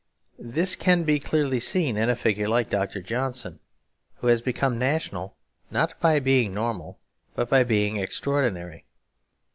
[0.39, 3.03] This can be clearly seen in a figure like Dr.
[3.03, 3.59] Johnson,
[4.15, 5.35] who has become national
[5.69, 6.97] not by being normal
[7.35, 8.85] but by being extraordinary.